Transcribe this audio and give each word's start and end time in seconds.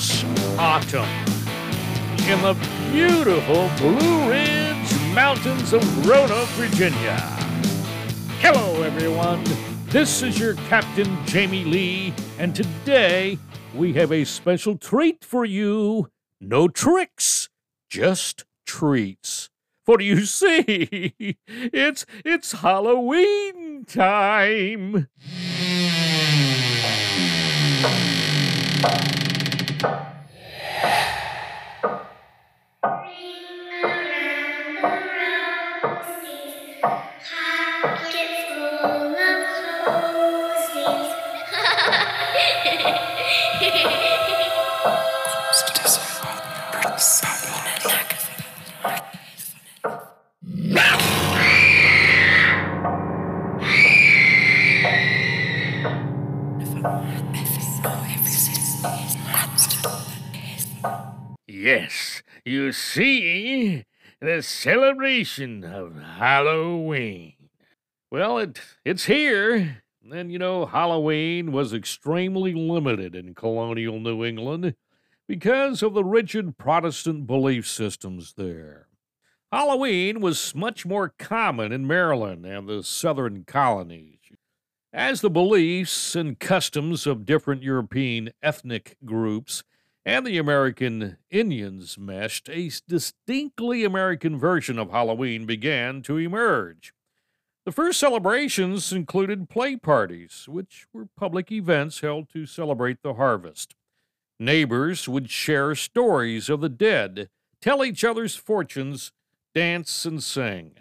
It's 0.00 0.22
autumn 0.56 1.08
in 2.30 2.40
the 2.40 2.54
beautiful 2.92 3.68
Blue 3.78 4.30
Ridge 4.30 4.94
Mountains 5.12 5.72
of 5.72 6.06
Roanoke, 6.06 6.48
Virginia. 6.50 7.16
Hello, 8.38 8.84
everyone. 8.84 9.42
This 9.86 10.22
is 10.22 10.38
your 10.38 10.54
Captain 10.68 11.18
Jamie 11.26 11.64
Lee, 11.64 12.14
and 12.38 12.54
today 12.54 13.40
we 13.74 13.92
have 13.94 14.12
a 14.12 14.22
special 14.22 14.78
treat 14.78 15.24
for 15.24 15.44
you. 15.44 16.08
No 16.40 16.68
tricks, 16.68 17.48
just 17.90 18.44
treats. 18.66 19.50
For 19.84 20.00
you 20.00 20.24
see, 20.26 21.36
it's 21.48 22.06
it's 22.24 22.52
Halloween 22.52 23.84
time. 23.84 25.08
You 62.48 62.72
see, 62.72 63.84
the 64.20 64.42
celebration 64.42 65.64
of 65.64 66.00
Halloween. 66.00 67.34
Well, 68.10 68.38
it 68.38 68.60
it's 68.84 69.04
here. 69.04 69.82
And 70.10 70.32
you 70.32 70.38
know, 70.38 70.64
Halloween 70.64 71.52
was 71.52 71.74
extremely 71.74 72.54
limited 72.54 73.14
in 73.14 73.34
colonial 73.34 74.00
New 74.00 74.24
England 74.24 74.74
because 75.26 75.82
of 75.82 75.92
the 75.92 76.04
rigid 76.04 76.56
Protestant 76.56 77.26
belief 77.26 77.68
systems 77.68 78.34
there. 78.34 78.88
Halloween 79.52 80.20
was 80.20 80.54
much 80.54 80.86
more 80.86 81.14
common 81.18 81.72
in 81.72 81.86
Maryland 81.86 82.46
and 82.46 82.68
the 82.68 82.82
southern 82.82 83.44
colonies. 83.44 84.18
As 84.92 85.20
the 85.20 85.30
beliefs 85.30 86.16
and 86.16 86.38
customs 86.38 87.06
of 87.06 87.26
different 87.26 87.62
European 87.62 88.30
ethnic 88.42 88.96
groups 89.04 89.62
and 90.08 90.26
the 90.26 90.38
American 90.38 91.18
Indians 91.30 91.98
meshed, 91.98 92.48
a 92.48 92.70
distinctly 92.88 93.84
American 93.84 94.38
version 94.38 94.78
of 94.78 94.90
Halloween 94.90 95.44
began 95.44 96.00
to 96.00 96.16
emerge. 96.16 96.94
The 97.66 97.72
first 97.72 98.00
celebrations 98.00 98.90
included 98.90 99.50
play 99.50 99.76
parties, 99.76 100.46
which 100.48 100.86
were 100.94 101.08
public 101.14 101.52
events 101.52 102.00
held 102.00 102.30
to 102.30 102.46
celebrate 102.46 103.02
the 103.02 103.14
harvest. 103.14 103.74
Neighbors 104.40 105.10
would 105.10 105.28
share 105.28 105.74
stories 105.74 106.48
of 106.48 106.62
the 106.62 106.70
dead, 106.70 107.28
tell 107.60 107.84
each 107.84 108.02
other's 108.02 108.34
fortunes, 108.34 109.12
dance, 109.54 110.06
and 110.06 110.22
sing. 110.22 110.72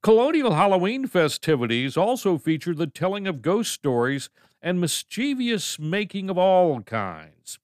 Colonial 0.00 0.54
Halloween 0.54 1.08
festivities 1.08 1.96
also 1.96 2.38
featured 2.38 2.76
the 2.76 2.86
telling 2.86 3.26
of 3.26 3.42
ghost 3.42 3.72
stories 3.72 4.30
and 4.62 4.80
mischievous 4.80 5.80
making 5.80 6.30
of 6.30 6.38
all 6.38 6.80
kinds. 6.82 7.58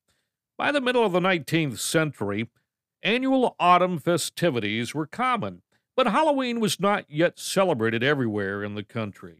By 0.56 0.70
the 0.70 0.80
middle 0.80 1.04
of 1.04 1.12
the 1.12 1.20
19th 1.20 1.78
century, 1.78 2.48
annual 3.02 3.56
autumn 3.58 3.98
festivities 3.98 4.94
were 4.94 5.06
common, 5.06 5.62
but 5.96 6.06
Halloween 6.06 6.60
was 6.60 6.78
not 6.78 7.04
yet 7.08 7.40
celebrated 7.40 8.04
everywhere 8.04 8.62
in 8.62 8.76
the 8.76 8.84
country. 8.84 9.36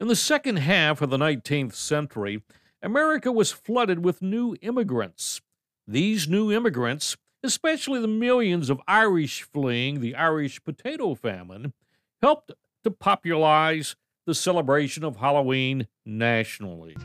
In 0.00 0.08
the 0.08 0.16
second 0.16 0.56
half 0.56 1.02
of 1.02 1.10
the 1.10 1.18
19th 1.18 1.74
century, 1.74 2.42
America 2.82 3.30
was 3.30 3.52
flooded 3.52 4.02
with 4.02 4.22
new 4.22 4.56
immigrants. 4.62 5.42
These 5.86 6.26
new 6.26 6.50
immigrants, 6.50 7.18
especially 7.44 8.00
the 8.00 8.08
millions 8.08 8.70
of 8.70 8.80
Irish 8.88 9.42
fleeing 9.42 10.00
the 10.00 10.14
Irish 10.14 10.64
potato 10.64 11.14
famine, 11.14 11.74
helped 12.22 12.52
to 12.82 12.90
popularize 12.90 13.94
the 14.26 14.34
celebration 14.34 15.04
of 15.04 15.16
Halloween 15.16 15.86
nationally. 16.06 16.96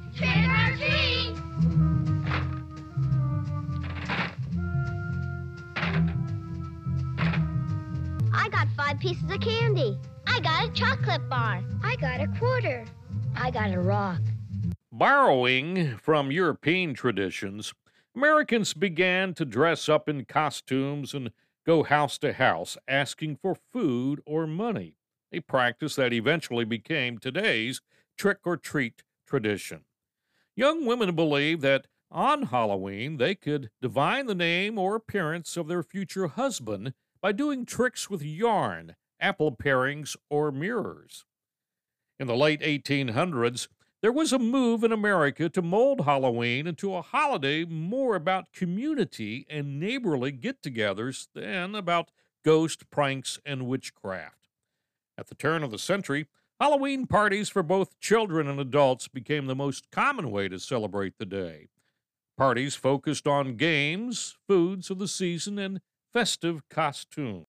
Pieces 9.07 9.31
of 9.31 9.39
candy. 9.39 9.97
I 10.25 10.41
got 10.41 10.65
a 10.65 10.71
chocolate 10.73 11.29
bar. 11.29 11.63
I 11.81 11.95
got 11.95 12.19
a 12.19 12.27
quarter. 12.37 12.83
I 13.35 13.51
got 13.51 13.71
a 13.71 13.79
rock. 13.79 14.19
Borrowing 14.91 15.95
from 15.95 16.29
European 16.29 16.93
traditions, 16.93 17.73
Americans 18.13 18.73
began 18.73 19.33
to 19.35 19.45
dress 19.45 19.87
up 19.87 20.09
in 20.09 20.25
costumes 20.25 21.13
and 21.13 21.31
go 21.65 21.83
house 21.83 22.17
to 22.17 22.33
house 22.33 22.75
asking 22.85 23.37
for 23.37 23.55
food 23.55 24.21
or 24.25 24.45
money, 24.45 24.97
a 25.31 25.39
practice 25.39 25.95
that 25.95 26.11
eventually 26.11 26.65
became 26.65 27.17
today's 27.17 27.79
trick 28.17 28.39
or 28.43 28.57
treat 28.57 29.03
tradition. 29.25 29.85
Young 30.53 30.85
women 30.85 31.15
believed 31.15 31.61
that 31.61 31.87
on 32.11 32.47
Halloween 32.47 33.15
they 33.15 33.35
could 33.35 33.69
divine 33.81 34.25
the 34.25 34.35
name 34.35 34.77
or 34.77 34.95
appearance 34.95 35.55
of 35.55 35.69
their 35.69 35.83
future 35.83 36.27
husband 36.27 36.93
by 37.21 37.31
doing 37.31 37.65
tricks 37.65 38.09
with 38.09 38.21
yarn, 38.21 38.95
apple 39.19 39.51
parings, 39.51 40.15
or 40.29 40.51
mirrors. 40.51 41.25
In 42.19 42.27
the 42.27 42.35
late 42.35 42.61
1800s, 42.61 43.67
there 44.01 44.11
was 44.11 44.31
a 44.31 44.39
move 44.39 44.83
in 44.83 44.91
America 44.91 45.49
to 45.49 45.61
mold 45.61 46.05
Halloween 46.05 46.67
into 46.67 46.95
a 46.95 47.01
holiday 47.01 47.65
more 47.65 48.15
about 48.15 48.53
community 48.53 49.45
and 49.49 49.79
neighborly 49.79 50.31
get 50.31 50.61
togethers 50.61 51.27
than 51.33 51.73
about 51.73 52.11
ghost 52.45 52.89
pranks 52.91 53.39
and 53.45 53.67
witchcraft. 53.67 54.49
At 55.17 55.27
the 55.27 55.35
turn 55.35 55.63
of 55.63 55.71
the 55.71 55.79
century, 55.79 56.27
Halloween 56.59 57.07
parties 57.07 57.49
for 57.49 57.63
both 57.63 57.99
children 57.99 58.47
and 58.47 58.59
adults 58.59 59.07
became 59.07 59.45
the 59.45 59.55
most 59.55 59.89
common 59.91 60.31
way 60.31 60.47
to 60.47 60.59
celebrate 60.59 61.17
the 61.17 61.25
day. 61.25 61.69
Parties 62.37 62.75
focused 62.75 63.27
on 63.27 63.57
games, 63.57 64.37
foods 64.47 64.91
of 64.91 64.99
the 64.99 65.07
season, 65.07 65.57
and 65.57 65.81
festive 66.13 66.61
costume. 66.69 67.45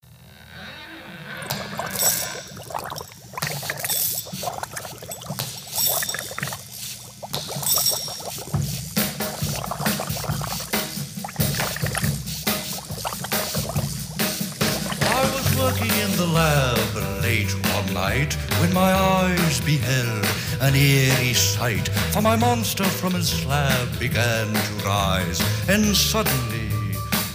I 15.00 15.30
was 15.34 15.56
working 15.56 15.86
in 15.86 16.16
the 16.16 16.26
lab 16.32 16.78
late 17.22 17.52
one 17.74 17.94
night 17.94 18.34
when 18.60 18.72
my 18.74 18.92
eyes 18.92 19.60
beheld 19.60 20.26
an 20.60 20.74
eerie 20.74 21.34
sight. 21.34 21.88
For 22.12 22.22
my 22.22 22.36
monster 22.36 22.84
from 22.84 23.14
his 23.14 23.28
slab 23.28 23.98
began 23.98 24.52
to 24.52 24.72
rise, 24.84 25.40
and 25.68 25.96
suddenly, 25.96 26.67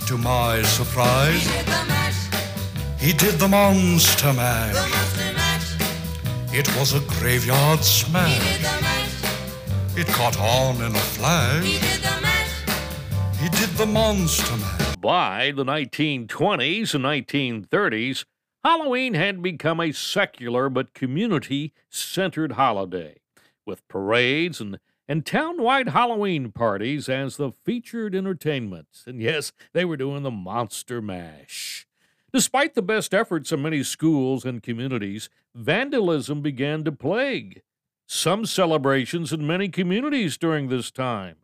to 0.08 0.18
my 0.18 0.62
surprise, 0.64 1.46
he 3.00 3.14
did 3.14 3.36
the 3.36 3.48
monster 3.48 4.34
mash. 4.34 4.74
The 6.52 6.58
It 6.58 6.68
was 6.78 6.94
a 6.94 7.00
graveyard 7.20 7.84
smash. 7.84 8.32
He 8.32 8.54
did 8.54 8.62
the 8.62 8.82
mash. 8.82 9.98
It 9.98 10.08
caught 10.08 10.40
on 10.40 10.76
in 10.78 10.96
a 10.96 11.00
flash. 11.00 11.64
He 11.64 11.80
did 11.80 12.02
the 12.02 12.22
mash. 12.22 13.40
He 13.40 13.50
did 13.50 13.70
the 13.78 13.86
monster 13.86 14.58
mash. 14.58 14.96
By 14.98 15.52
the 15.56 15.64
1920s 15.64 16.94
and 16.94 17.06
1930s, 17.06 18.26
Halloween 18.64 19.14
had 19.14 19.42
become 19.42 19.80
a 19.80 19.92
secular 19.92 20.70
but 20.70 20.94
community 20.94 21.74
centered 21.90 22.54
holiday, 22.54 23.18
with 23.66 23.88
parades 23.88 24.62
and, 24.62 24.80
and 25.08 25.26
town 25.26 25.62
wide 25.62 25.90
Halloween 25.90 26.52
parties 26.52 27.10
as 27.10 27.38
the 27.38 27.52
featured 27.52 28.16
entertainment. 28.16 28.88
And 29.06 29.22
yes, 29.22 29.52
they 29.74 29.86
were 29.86 29.98
doing 29.98 30.24
the 30.24 30.32
Monster 30.32 31.02
Mash. 31.02 31.88
Despite 32.32 32.74
the 32.74 32.82
best 32.82 33.14
efforts 33.14 33.52
of 33.52 33.60
many 33.60 33.84
schools 33.84 34.44
and 34.46 34.64
communities, 34.64 35.30
vandalism 35.54 36.42
began 36.42 36.84
to 36.84 36.92
plague 36.92 37.62
some 38.08 38.46
celebrations 38.46 39.32
in 39.32 39.46
many 39.46 39.70
communities 39.70 40.38
during 40.38 40.68
this 40.68 40.92
time. 40.92 41.38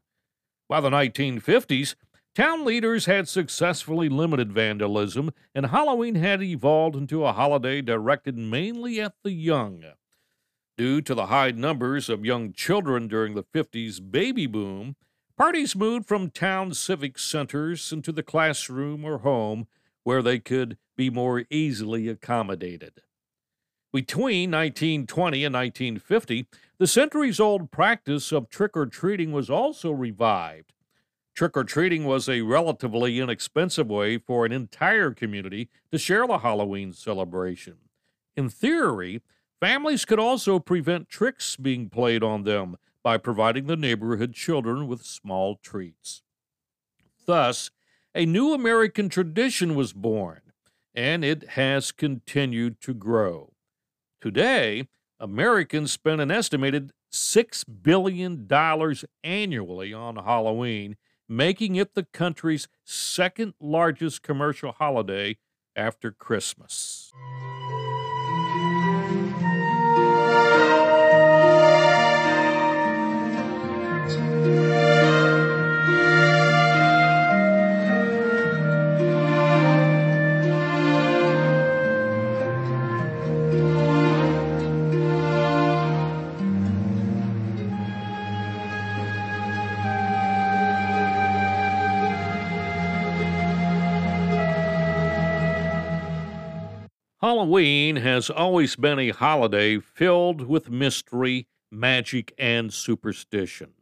By 0.68 0.82
the 0.82 0.90
1950s, 0.90 1.96
town 2.36 2.66
leaders 2.66 3.06
had 3.06 3.28
successfully 3.28 4.10
limited 4.10 4.52
vandalism, 4.52 5.32
and 5.54 5.68
Halloween 5.68 6.16
had 6.16 6.42
evolved 6.42 6.96
into 6.96 7.26
a 7.26 7.34
holiday 7.34 7.82
directed 7.82 8.38
mainly 8.38 9.00
at 9.02 9.14
the 9.24 9.32
young. 9.32 9.84
Due 10.80 11.02
to 11.02 11.14
the 11.14 11.26
high 11.26 11.52
numbers 11.52 12.08
of 12.08 12.24
young 12.24 12.54
children 12.54 13.10
during 13.10 13.36
the 13.36 13.44
50s 13.44 14.00
baby 14.00 14.48
boom, 14.48 14.96
Parties 15.36 15.76
moved 15.76 16.08
from 16.08 16.30
town 16.30 16.74
civic 16.74 17.20
centers 17.20 17.92
into 17.92 18.14
the 18.14 18.24
classroom 18.24 19.04
or 19.04 19.18
home 19.18 19.68
where 20.04 20.22
they 20.22 20.40
could 20.40 20.78
be 20.96 21.10
more 21.10 21.44
easily 21.50 22.08
accommodated. 22.08 23.02
Between 23.92 24.52
1920 24.52 25.44
and 25.44 25.54
1950, 25.54 26.48
the 26.78 26.88
centuries 26.88 27.42
old 27.42 27.72
practice 27.72 28.32
of 28.32 28.48
trick 28.48 28.78
or 28.78 28.86
treating 28.86 29.34
was 29.34 29.50
also 29.50 29.92
revived. 29.92 30.72
Trick 31.36 31.58
or 31.58 31.66
treating 31.66 32.06
was 32.06 32.30
a 32.30 32.42
relatively 32.42 33.20
inexpensive 33.20 33.90
way 33.90 34.18
for 34.18 34.46
an 34.46 34.54
entire 34.54 35.12
community 35.12 35.68
to 35.92 35.98
share 35.98 36.26
the 36.26 36.38
Halloween 36.38 36.94
celebration. 36.94 37.80
In 38.38 38.48
theory, 38.48 39.22
families 39.60 40.06
could 40.06 40.20
also 40.20 40.60
prevent 40.60 41.10
tricks 41.10 41.56
being 41.56 41.90
played 41.90 42.24
on 42.24 42.44
them 42.44 42.78
by 43.04 43.18
providing 43.18 43.68
the 43.68 43.76
neighborhood 43.76 44.34
children 44.34 44.88
with 44.88 45.04
small 45.04 45.56
treats. 45.56 46.22
Thus, 47.26 47.72
a 48.16 48.26
new 48.26 48.54
American 48.54 49.10
tradition 49.10 49.76
was 49.76 49.94
born, 49.94 50.42
and 50.96 51.24
it 51.24 51.50
has 51.50 51.92
continued 51.92 52.82
to 52.82 52.94
grow. 52.94 53.54
Today, 54.20 54.88
Americans 55.20 55.92
spend 55.92 56.22
an 56.22 56.32
estimated 56.32 56.92
$6 57.12 57.66
billion 57.82 58.48
annually 59.24 59.94
on 59.94 60.16
Halloween, 60.18 60.96
making 61.28 61.76
it 61.76 61.94
the 61.94 62.08
country's 62.12 62.68
second 62.84 63.54
largest 63.60 64.24
commercial 64.24 64.72
holiday 64.72 65.38
after 65.76 66.12
Christmas. 66.12 67.12
Halloween 97.50 97.96
has 97.96 98.30
always 98.30 98.76
been 98.76 99.00
a 99.00 99.10
holiday 99.10 99.80
filled 99.80 100.48
with 100.48 100.70
mystery, 100.70 101.48
magic, 101.72 102.32
and 102.38 102.72
superstition. 102.72 103.74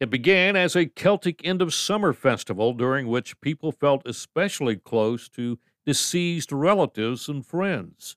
It 0.00 0.08
began 0.08 0.56
as 0.56 0.74
a 0.74 0.86
Celtic 0.86 1.46
end 1.46 1.60
of 1.60 1.74
summer 1.74 2.14
festival 2.14 2.72
during 2.72 3.08
which 3.08 3.38
people 3.42 3.72
felt 3.72 4.06
especially 4.06 4.76
close 4.76 5.28
to 5.28 5.58
deceased 5.84 6.50
relatives 6.50 7.28
and 7.28 7.44
friends. 7.44 8.16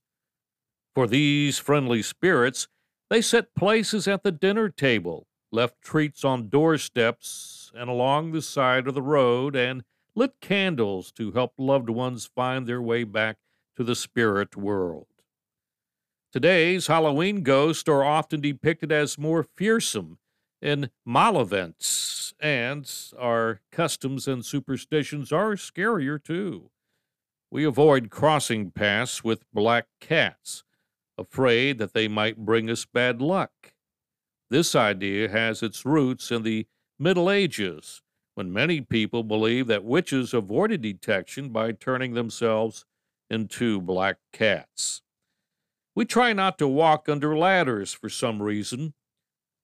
For 0.94 1.06
these 1.06 1.60
friendly 1.60 2.02
spirits, 2.02 2.70
they 3.10 3.22
set 3.22 3.56
places 3.56 4.08
at 4.08 4.24
the 4.24 4.32
dinner 4.32 4.70
table, 4.70 5.28
left 5.52 5.82
treats 5.82 6.24
on 6.24 6.48
doorsteps 6.48 7.74
and 7.76 7.90
along 7.90 8.32
the 8.32 8.42
side 8.42 8.88
of 8.88 8.94
the 8.94 9.02
road, 9.02 9.54
and 9.54 9.84
lit 10.16 10.40
candles 10.40 11.12
to 11.12 11.34
help 11.34 11.56
loved 11.58 11.90
ones 11.90 12.26
find 12.26 12.66
their 12.66 12.82
way 12.82 13.04
back 13.04 13.36
to 13.76 13.84
the 13.84 13.96
spirit 13.96 14.56
world. 14.56 15.08
Today's 16.32 16.88
Halloween 16.88 17.44
ghosts 17.44 17.88
are 17.88 18.04
often 18.04 18.42
depicted 18.42 18.92
as 18.92 19.18
more 19.18 19.44
fearsome 19.56 20.18
and 20.62 20.90
malevolent, 21.06 22.34
and 22.40 22.92
our 23.18 23.62
customs 23.72 24.28
and 24.28 24.46
superstitions 24.46 25.32
are 25.32 25.54
scarier 25.54 26.22
too. 26.22 26.72
We 27.52 27.64
avoid 27.64 28.10
crossing 28.10 28.72
paths 28.72 29.24
with 29.24 29.46
black 29.54 29.88
cats, 30.02 30.64
afraid 31.18 31.78
that 31.78 31.94
they 31.94 32.08
might 32.08 32.46
bring 32.46 32.70
us 32.70 32.86
bad 32.86 33.22
luck. 33.22 33.74
This 34.50 34.76
idea 34.76 35.30
has 35.30 35.64
its 35.64 35.86
roots 35.86 36.32
in 36.32 36.44
the 36.44 36.68
Middle 37.00 37.32
Ages, 37.32 38.02
when 38.34 38.52
many 38.52 38.82
people 38.82 39.24
believed 39.24 39.70
that 39.70 39.86
witches 39.86 40.34
avoided 40.34 40.82
detection 40.82 41.50
by 41.50 41.72
turning 41.72 42.14
themselves 42.14 42.86
into 43.30 43.82
black 43.82 44.18
cats. 44.32 45.02
We 45.96 46.06
try 46.06 46.34
not 46.34 46.58
to 46.58 46.68
walk 46.68 47.08
under 47.08 47.38
ladders 47.38 47.94
for 47.94 48.10
some 48.10 48.42
reason. 48.42 48.94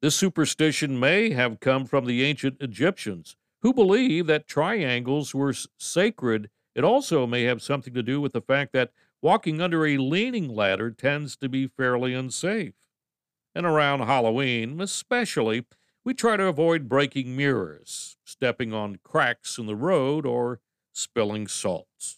This 0.02 0.16
superstition 0.16 1.00
may 1.00 1.32
have 1.32 1.60
come 1.60 1.86
from 1.86 2.06
the 2.06 2.24
ancient 2.24 2.58
Egyptians, 2.62 3.36
who 3.62 3.74
believed 3.74 4.28
that 4.28 4.48
triangles 4.48 5.36
were 5.36 5.54
sacred. 5.78 6.50
It 6.74 6.84
also 6.84 7.28
may 7.28 7.44
have 7.44 7.62
something 7.62 7.94
to 7.94 8.02
do 8.02 8.20
with 8.20 8.34
the 8.34 8.42
fact 8.42 8.74
that 8.74 8.92
walking 9.22 9.62
under 9.62 9.86
a 9.86 9.98
leaning 9.98 10.50
ladder 10.50 10.90
tends 10.90 11.36
to 11.38 11.50
be 11.50 11.68
fairly 11.68 12.14
unsafe. 12.14 12.74
And 13.54 13.66
around 13.66 14.00
Halloween, 14.00 14.80
especially, 14.82 15.66
we 16.04 16.14
try 16.14 16.38
to 16.38 16.46
avoid 16.46 16.90
breaking 16.90 17.36
mirrors, 17.36 18.18
stepping 18.24 18.74
on 18.74 19.00
cracks 19.04 19.58
in 19.58 19.68
the 19.68 19.76
road, 19.76 20.26
or 20.26 20.62
spilling 20.94 21.48
salts. 21.48 22.18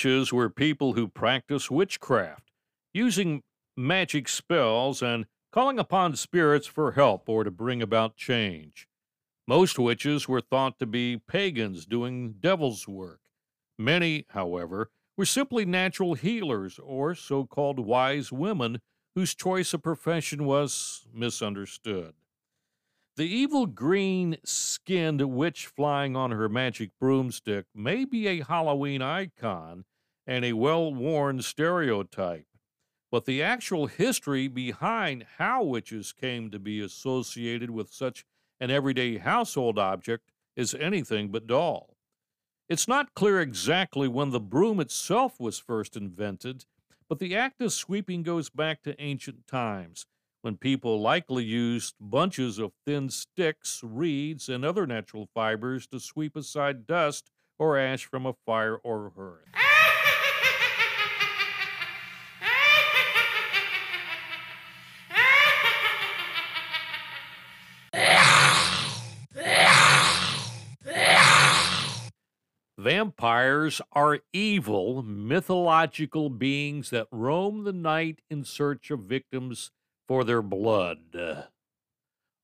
witches 0.00 0.32
were 0.32 0.48
people 0.48 0.94
who 0.94 1.06
practiced 1.06 1.70
witchcraft, 1.70 2.50
using 2.94 3.42
magic 3.76 4.28
spells 4.28 5.02
and 5.02 5.26
calling 5.52 5.78
upon 5.78 6.16
spirits 6.16 6.66
for 6.66 6.92
help 6.92 7.28
or 7.28 7.44
to 7.44 7.50
bring 7.50 7.82
about 7.82 8.16
change. 8.16 8.88
Most 9.46 9.78
witches 9.78 10.26
were 10.26 10.40
thought 10.40 10.78
to 10.78 10.86
be 10.86 11.20
pagans 11.28 11.84
doing 11.84 12.36
devil's 12.40 12.88
work. 12.88 13.20
Many, 13.78 14.24
however, 14.30 14.90
were 15.18 15.26
simply 15.26 15.66
natural 15.66 16.14
healers 16.14 16.80
or 16.82 17.14
so 17.14 17.44
called 17.44 17.78
wise 17.78 18.32
women 18.32 18.80
whose 19.14 19.34
choice 19.34 19.74
of 19.74 19.82
profession 19.82 20.46
was 20.46 21.04
misunderstood. 21.12 22.14
The 23.16 23.26
evil 23.26 23.66
green 23.66 24.38
skinned 24.44 25.20
witch 25.20 25.66
flying 25.66 26.16
on 26.16 26.30
her 26.30 26.48
magic 26.48 26.92
broomstick 26.98 27.66
may 27.74 28.06
be 28.06 28.26
a 28.28 28.42
Halloween 28.42 29.02
icon 29.02 29.84
and 30.30 30.44
a 30.44 30.52
well 30.52 30.94
worn 30.94 31.42
stereotype, 31.42 32.46
but 33.10 33.24
the 33.24 33.42
actual 33.42 33.88
history 33.88 34.46
behind 34.46 35.26
how 35.38 35.64
witches 35.64 36.12
came 36.12 36.52
to 36.52 36.58
be 36.60 36.80
associated 36.80 37.68
with 37.68 37.92
such 37.92 38.24
an 38.60 38.70
everyday 38.70 39.18
household 39.18 39.76
object 39.76 40.30
is 40.54 40.72
anything 40.72 41.30
but 41.32 41.48
dull. 41.48 41.96
It's 42.68 42.86
not 42.86 43.12
clear 43.14 43.40
exactly 43.40 44.06
when 44.06 44.30
the 44.30 44.38
broom 44.38 44.78
itself 44.78 45.40
was 45.40 45.58
first 45.58 45.96
invented, 45.96 46.64
but 47.08 47.18
the 47.18 47.34
act 47.34 47.60
of 47.60 47.72
sweeping 47.72 48.22
goes 48.22 48.50
back 48.50 48.84
to 48.84 49.02
ancient 49.02 49.48
times 49.48 50.06
when 50.42 50.56
people 50.56 51.00
likely 51.00 51.42
used 51.42 51.96
bunches 52.00 52.60
of 52.60 52.70
thin 52.86 53.10
sticks, 53.10 53.80
reeds, 53.82 54.48
and 54.48 54.64
other 54.64 54.86
natural 54.86 55.28
fibers 55.34 55.88
to 55.88 55.98
sweep 55.98 56.36
aside 56.36 56.86
dust 56.86 57.32
or 57.58 57.76
ash 57.76 58.04
from 58.04 58.26
a 58.26 58.36
fire 58.46 58.76
or 58.76 59.12
hearth. 59.16 59.69
Vampires 72.80 73.82
are 73.92 74.20
evil, 74.32 75.02
mythological 75.02 76.30
beings 76.30 76.88
that 76.88 77.08
roam 77.12 77.64
the 77.64 77.74
night 77.74 78.22
in 78.30 78.42
search 78.42 78.90
of 78.90 79.00
victims 79.00 79.70
for 80.08 80.24
their 80.24 80.40
blood. 80.40 81.46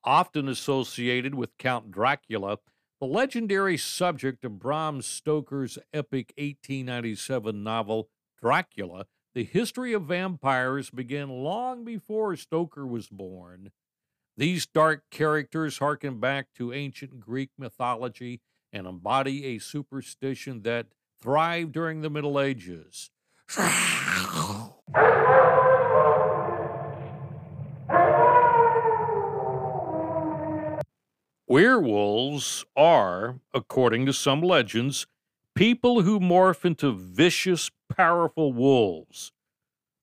Often 0.05 0.49
associated 0.51 1.35
with 1.35 1.57
Count 1.57 1.91
Dracula, 1.91 2.59
the 3.01 3.07
legendary 3.07 3.79
subject 3.79 4.45
of 4.45 4.59
Bram 4.59 5.01
Stoker's 5.01 5.79
epic 5.95 6.35
1897 6.37 7.65
novel, 7.65 8.11
Dracula, 8.39 9.07
the 9.35 9.45
history 9.45 9.95
of 9.95 10.03
vampires 10.03 10.91
began 10.91 11.31
long 11.31 11.83
before 11.83 12.37
Stoker 12.37 12.87
was 12.87 13.09
born. 13.09 13.71
These 14.37 14.67
dark 14.67 15.05
characters 15.11 15.79
harken 15.79 16.21
back 16.21 16.49
to 16.57 16.75
ancient 16.75 17.21
Greek 17.21 17.53
mythology 17.57 18.43
and 18.77 18.87
embody 18.87 19.47
a 19.47 19.59
superstition 19.59 20.63
that 20.63 20.87
thrived 21.21 21.73
during 21.73 22.03
the 22.03 22.11
Middle 22.11 22.39
Ages. 22.39 23.11
Werewolves 31.49 32.67
are, 32.77 33.41
according 33.55 34.05
to 34.05 34.13
some 34.13 34.43
legends, 34.43 35.07
people 35.55 36.03
who 36.03 36.21
morph 36.21 36.65
into 36.65 36.93
vicious, 36.93 37.71
powerful 37.89 38.53
wolves. 38.53 39.33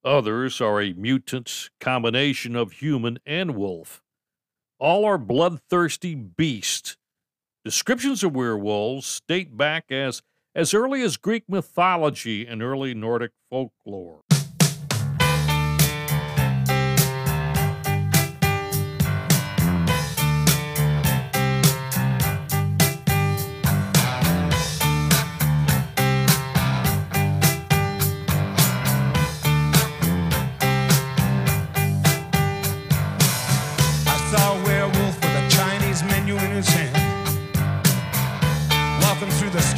Others 0.03 0.60
are 0.60 0.82
a 0.82 0.94
mutant 0.94 1.70
combination 1.80 2.56
of 2.56 2.74
human 2.74 3.20
and 3.25 3.56
wolf. 3.56 4.01
All 4.80 5.06
are 5.06 5.20
bloodthirsty 5.20 6.15
beasts. 6.15 6.98
Descriptions 7.65 8.25
of 8.25 8.36
werewolves 8.36 9.22
date 9.25 9.55
back 9.55 9.86
as, 9.89 10.22
as 10.53 10.74
early 10.74 11.01
as 11.01 11.15
Greek 11.15 11.46
mythology 11.48 12.46
and 12.46 12.62
early 12.62 12.93
Nordic 12.93 13.32
folklore. 13.50 14.23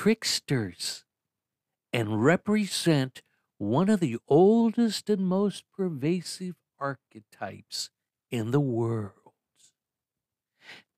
tricksters 0.00 1.04
and 1.92 2.24
represent 2.24 3.20
one 3.58 3.90
of 3.90 4.00
the 4.00 4.16
oldest 4.28 5.10
and 5.10 5.26
most 5.26 5.62
pervasive 5.76 6.54
archetypes 6.78 7.90
in 8.30 8.50
the 8.50 8.60
world. 8.60 9.34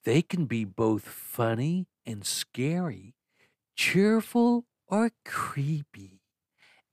They 0.04 0.23
can 0.23 0.47
be 0.47 0.64
both 0.64 1.02
funny 1.02 1.88
and 2.06 2.25
scary, 2.25 3.16
cheerful 3.75 4.66
or 4.87 5.11
creepy, 5.25 6.21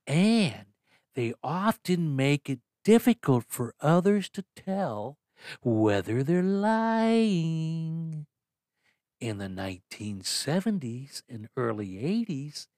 and 0.04 0.66
they 1.14 1.32
often 1.44 2.16
make 2.16 2.50
it 2.50 2.58
difficult 2.84 3.44
for 3.48 3.72
others 3.80 4.28
to 4.30 4.44
tell 4.56 5.18
whether 5.62 6.24
they're 6.24 6.42
lying. 6.42 8.26
In 9.20 9.36
the 9.36 9.48
1970s 9.48 11.22
and 11.28 11.50
early 11.54 11.88
80s, 11.88 12.68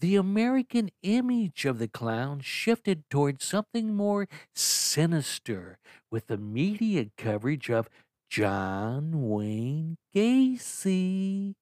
the 0.00 0.16
American 0.16 0.90
image 1.02 1.64
of 1.64 1.78
the 1.78 1.88
clown 1.88 2.40
shifted 2.40 3.08
towards 3.08 3.46
something 3.46 3.94
more 3.94 4.28
sinister 4.54 5.78
with 6.10 6.26
the 6.26 6.36
media 6.36 7.06
coverage 7.16 7.70
of 7.70 7.88
John 8.28 9.28
Wayne 9.30 9.96
Gacy, 10.14 11.54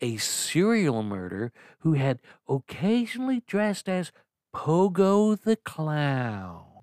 a 0.00 0.16
serial 0.16 1.02
murderer 1.02 1.50
who 1.80 1.94
had 1.94 2.20
occasionally 2.48 3.42
dressed 3.48 3.88
as 3.88 4.12
Pogo 4.54 5.34
the 5.40 5.56
Clown. 5.56 6.75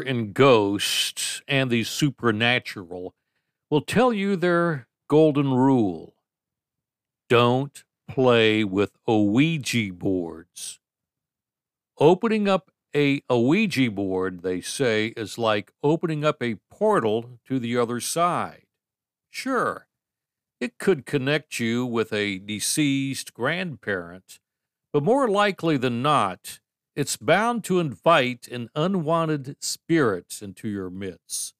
In 0.00 0.32
ghosts 0.32 1.42
and 1.48 1.70
the 1.70 1.84
supernatural 1.84 3.14
will 3.70 3.80
tell 3.80 4.12
you 4.12 4.36
their 4.36 4.88
golden 5.08 5.52
rule 5.52 6.14
don't 7.28 7.84
play 8.08 8.64
with 8.64 8.92
Ouija 9.06 9.92
boards. 9.92 10.80
Opening 11.98 12.48
up 12.48 12.70
a 12.94 13.20
Ouija 13.30 13.90
board, 13.90 14.42
they 14.42 14.60
say, 14.60 15.08
is 15.08 15.36
like 15.36 15.72
opening 15.82 16.24
up 16.24 16.42
a 16.42 16.56
portal 16.70 17.38
to 17.46 17.58
the 17.58 17.76
other 17.76 18.00
side. 18.00 18.64
Sure, 19.30 19.86
it 20.60 20.78
could 20.78 21.04
connect 21.06 21.60
you 21.60 21.84
with 21.84 22.12
a 22.12 22.38
deceased 22.38 23.34
grandparent, 23.34 24.40
but 24.92 25.02
more 25.02 25.28
likely 25.28 25.76
than 25.76 26.02
not, 26.02 26.60
it's 26.98 27.16
bound 27.16 27.62
to 27.62 27.78
invite 27.78 28.48
an 28.48 28.68
unwanted 28.74 29.54
spirit 29.60 30.40
into 30.42 30.66
your 30.66 30.90
midst. 30.90 31.54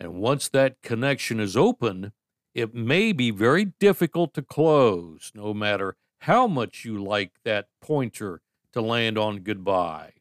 And 0.00 0.14
once 0.14 0.48
that 0.48 0.80
connection 0.80 1.40
is 1.40 1.58
open, 1.58 2.12
it 2.54 2.74
may 2.74 3.12
be 3.12 3.30
very 3.30 3.66
difficult 3.78 4.32
to 4.32 4.40
close, 4.40 5.30
no 5.34 5.52
matter 5.52 5.94
how 6.20 6.46
much 6.46 6.86
you 6.86 6.96
like 7.04 7.32
that 7.44 7.68
pointer 7.82 8.40
to 8.72 8.80
land 8.80 9.18
on 9.18 9.40
goodbye. 9.40 10.14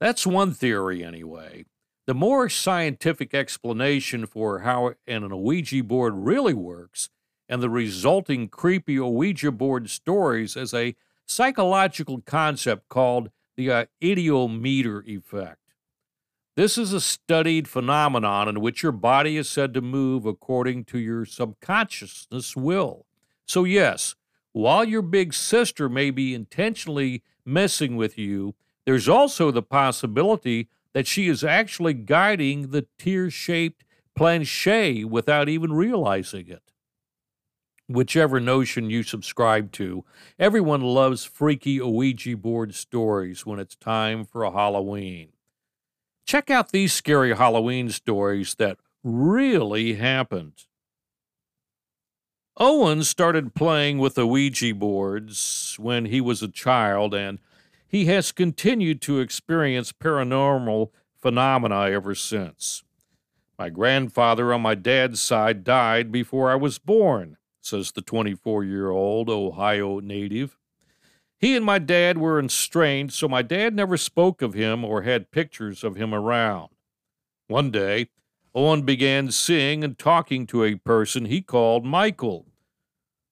That's 0.00 0.26
one 0.26 0.50
theory, 0.50 1.04
anyway. 1.04 1.66
The 2.08 2.14
more 2.14 2.48
scientific 2.48 3.32
explanation 3.32 4.26
for 4.26 4.60
how 4.60 4.94
an 5.06 5.40
Ouija 5.40 5.84
board 5.84 6.14
really 6.16 6.54
works 6.54 7.10
and 7.48 7.62
the 7.62 7.70
resulting 7.70 8.48
creepy 8.48 8.98
Ouija 8.98 9.52
board 9.52 9.88
stories 9.88 10.56
is 10.56 10.74
a 10.74 10.96
psychological 11.26 12.20
concept 12.22 12.88
called 12.88 13.30
the 13.56 13.70
uh, 13.70 13.84
ideomotor 14.02 15.06
effect. 15.06 15.60
This 16.56 16.78
is 16.78 16.92
a 16.92 17.00
studied 17.00 17.68
phenomenon 17.68 18.48
in 18.48 18.60
which 18.60 18.82
your 18.82 18.92
body 18.92 19.36
is 19.36 19.48
said 19.48 19.74
to 19.74 19.82
move 19.82 20.24
according 20.24 20.84
to 20.86 20.98
your 20.98 21.26
subconsciousness 21.26 22.56
will. 22.56 23.04
So, 23.44 23.64
yes, 23.64 24.14
while 24.52 24.84
your 24.84 25.02
big 25.02 25.34
sister 25.34 25.88
may 25.88 26.10
be 26.10 26.34
intentionally 26.34 27.22
messing 27.44 27.96
with 27.96 28.16
you, 28.16 28.54
there's 28.86 29.08
also 29.08 29.50
the 29.50 29.62
possibility 29.62 30.70
that 30.94 31.06
she 31.06 31.28
is 31.28 31.44
actually 31.44 31.92
guiding 31.92 32.70
the 32.70 32.86
tear 32.98 33.28
shaped 33.28 33.84
planche 34.18 35.04
without 35.04 35.50
even 35.50 35.74
realizing 35.74 36.48
it. 36.48 36.72
Whichever 37.88 38.40
notion 38.40 38.90
you 38.90 39.04
subscribe 39.04 39.70
to, 39.72 40.04
everyone 40.38 40.80
loves 40.80 41.24
freaky 41.24 41.80
Ouija 41.80 42.36
board 42.36 42.74
stories 42.74 43.46
when 43.46 43.60
it's 43.60 43.76
time 43.76 44.24
for 44.24 44.42
a 44.42 44.50
Halloween. 44.50 45.28
Check 46.26 46.50
out 46.50 46.72
these 46.72 46.92
scary 46.92 47.36
Halloween 47.36 47.90
stories 47.90 48.56
that 48.56 48.78
really 49.04 49.94
happened. 49.94 50.64
Owen 52.56 53.04
started 53.04 53.54
playing 53.54 53.98
with 53.98 54.16
the 54.16 54.26
Ouija 54.26 54.74
boards 54.74 55.76
when 55.78 56.06
he 56.06 56.20
was 56.20 56.42
a 56.42 56.48
child, 56.48 57.14
and 57.14 57.38
he 57.86 58.06
has 58.06 58.32
continued 58.32 59.00
to 59.02 59.20
experience 59.20 59.92
paranormal 59.92 60.90
phenomena 61.20 61.90
ever 61.90 62.16
since. 62.16 62.82
My 63.56 63.68
grandfather 63.68 64.52
on 64.52 64.62
my 64.62 64.74
dad's 64.74 65.20
side 65.20 65.62
died 65.62 66.10
before 66.10 66.50
I 66.50 66.56
was 66.56 66.78
born, 66.78 67.36
says 67.66 67.92
the 67.92 68.02
24 68.02 68.64
year 68.64 68.90
old 68.90 69.28
Ohio 69.28 70.00
native. 70.00 70.56
He 71.38 71.54
and 71.54 71.64
my 71.64 71.78
dad 71.78 72.16
were 72.16 72.40
estranged, 72.40 73.14
so 73.14 73.28
my 73.28 73.42
dad 73.42 73.74
never 73.74 73.96
spoke 73.96 74.40
of 74.40 74.54
him 74.54 74.84
or 74.84 75.02
had 75.02 75.30
pictures 75.30 75.84
of 75.84 75.96
him 75.96 76.14
around. 76.14 76.70
One 77.48 77.70
day, 77.70 78.08
Owen 78.54 78.82
began 78.82 79.30
seeing 79.30 79.84
and 79.84 79.98
talking 79.98 80.46
to 80.46 80.64
a 80.64 80.76
person 80.76 81.26
he 81.26 81.42
called 81.42 81.84
Michael. 81.84 82.46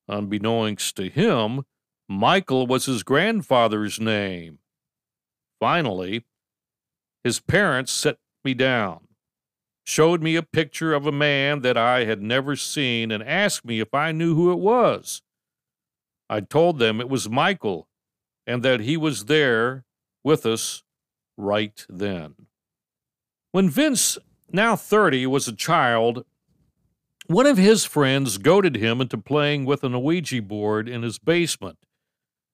Unbeknownst 0.07 0.97
to 0.97 1.09
him, 1.09 1.63
Michael 2.07 2.67
was 2.67 2.85
his 2.85 3.03
grandfather's 3.03 3.99
name. 3.99 4.59
Finally, 5.59 6.27
his 7.23 7.41
parents 7.41 7.91
set 7.91 8.19
me 8.45 8.53
down, 8.53 9.09
showed 9.85 10.23
me 10.23 10.35
a 10.35 10.43
picture 10.43 10.95
of 10.95 11.07
a 11.07 11.13
man 11.13 11.61
that 11.61 11.77
I 11.77 12.05
had 12.05 12.23
never 12.23 12.57
seen, 12.57 13.11
and 13.11 13.23
asked 13.23 13.65
me 13.65 13.81
if 13.81 13.95
I 13.95 14.13
knew 14.13 14.35
who 14.35 14.51
it 14.51 14.59
was. 14.59 15.23
I 16.29 16.41
told 16.41 16.79
them 16.79 17.01
it 17.01 17.09
was 17.09 17.29
Michael 17.29 17.89
and 18.47 18.63
that 18.63 18.81
he 18.81 18.97
was 18.97 19.27
there 19.27 19.85
with 20.23 20.45
us 20.47 20.83
right 21.37 21.85
then. 21.89 22.35
When 23.53 23.71
Vince 23.71 24.19
now 24.55 24.77
30, 24.77 25.27
was 25.27 25.49
a 25.49 25.53
child, 25.53 26.25
one 27.27 27.47
of 27.47 27.57
his 27.57 27.85
friends 27.85 28.39
goaded 28.39 28.77
him 28.77 29.01
into 29.01 29.19
playing 29.19 29.65
with 29.65 29.83
an 29.83 30.01
Ouija 30.01 30.41
board 30.43 30.89
in 30.89 31.03
his 31.03 31.19
basement. 31.19 31.79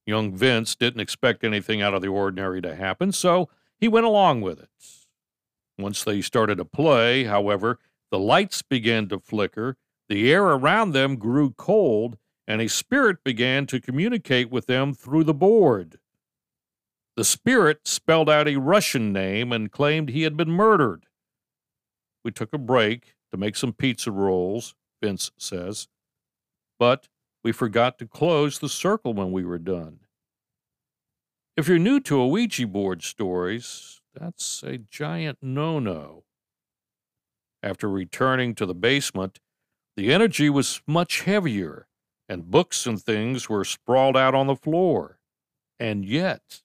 Young 0.07 0.35
Vince 0.35 0.75
didn't 0.75 1.01
expect 1.01 1.45
anything 1.45 1.83
out 1.83 1.93
of 1.93 2.01
the 2.01 2.09
ordinary 2.09 2.63
to 2.63 2.75
happen, 2.75 3.13
so 3.13 3.51
he 3.77 3.87
went 3.87 4.07
along 4.07 4.41
with 4.41 4.61
it. 4.61 4.71
Once 5.81 6.05
they 6.05 6.21
started 6.21 6.57
to 6.57 6.65
play, 6.65 7.25
however, 7.25 7.79
the 8.11 8.19
lights 8.19 8.63
began 8.63 9.09
to 9.09 9.19
flicker, 9.19 9.77
the 10.09 10.33
air 10.33 10.45
around 10.45 10.93
them 10.93 11.17
grew 11.17 11.51
cold, 11.51 12.19
and 12.47 12.61
a 12.61 12.69
spirit 12.69 13.23
began 13.23 13.67
to 13.67 13.81
communicate 13.81 14.51
with 14.51 14.67
them 14.67 14.93
through 14.93 15.25
the 15.25 15.35
board. 15.35 15.99
The 17.17 17.25
spirit 17.25 17.87
spelled 17.87 18.29
out 18.29 18.49
a 18.49 18.57
Russian 18.57 19.13
name 19.13 19.53
and 19.53 19.71
claimed 19.71 20.09
he 20.09 20.23
had 20.23 20.37
been 20.37 20.51
murdered. 20.51 21.07
We 22.25 22.31
took 22.31 22.53
a 22.53 22.59
break 22.59 23.15
to 23.31 23.37
make 23.37 23.57
some 23.57 23.73
pizza 23.73 24.11
rolls, 24.11 24.75
Vince 25.03 25.31
says, 25.37 25.89
but 26.79 27.09
we 27.45 27.53
forgot 27.53 27.99
to 27.99 28.07
close 28.07 28.59
the 28.59 28.69
circle 28.69 29.15
when 29.15 29.33
we 29.33 29.45
were 29.45 29.59
done. 29.59 30.01
If 31.57 31.69
you're 31.69 31.79
new 31.79 32.01
to 32.01 32.25
Ouija 32.25 32.67
board 32.67 33.03
stories, 33.03 34.00
that's 34.15 34.63
a 34.63 34.79
giant 34.79 35.39
no 35.43 35.79
no. 35.79 36.25
After 37.63 37.89
returning 37.89 38.55
to 38.57 38.67
the 38.67 38.75
basement, 38.75 39.39
the 39.97 40.13
energy 40.13 40.49
was 40.49 40.81
much 40.87 41.23
heavier, 41.23 41.87
and 42.29 42.51
books 42.51 42.87
and 42.87 43.01
things 43.01 43.49
were 43.49 43.65
sprawled 43.65 44.17
out 44.17 44.35
on 44.35 44.47
the 44.47 44.57
floor. 44.57 45.19
And 45.79 46.05
yet, 46.05 46.63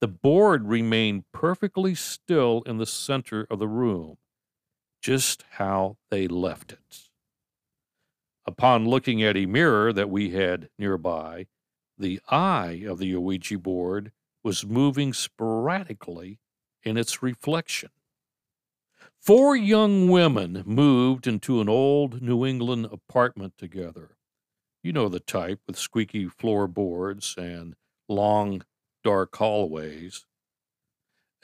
the 0.00 0.08
board 0.08 0.68
remained 0.68 1.24
perfectly 1.32 1.94
still 1.94 2.62
in 2.66 2.78
the 2.78 2.86
center 2.86 3.46
of 3.50 3.58
the 3.58 3.68
room 3.68 4.18
just 5.02 5.44
how 5.52 5.96
they 6.10 6.28
left 6.28 6.72
it. 6.72 7.08
Upon 8.46 8.88
looking 8.88 9.22
at 9.22 9.36
a 9.36 9.46
mirror 9.46 9.92
that 9.92 10.10
we 10.10 10.30
had 10.30 10.68
nearby, 10.78 11.46
the 11.96 12.20
eye 12.28 12.84
of 12.86 12.98
the 12.98 13.14
Ouija 13.16 13.58
board 13.58 14.12
was 14.42 14.66
moving 14.66 15.12
sporadically 15.12 16.38
in 16.82 16.96
its 16.96 17.22
reflection. 17.22 17.90
Four 19.20 19.54
young 19.54 20.08
women 20.08 20.62
moved 20.64 21.26
into 21.26 21.60
an 21.60 21.68
old 21.68 22.22
New 22.22 22.46
England 22.46 22.86
apartment 22.86 23.58
together. 23.58 24.16
You 24.82 24.94
know 24.94 25.08
the 25.10 25.20
type 25.20 25.60
with 25.66 25.76
squeaky 25.76 26.26
floorboards 26.26 27.34
and 27.36 27.76
long, 28.08 28.62
dark 29.04 29.36
hallways. 29.36 30.24